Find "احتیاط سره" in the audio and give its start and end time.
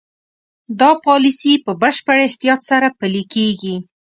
2.29-2.87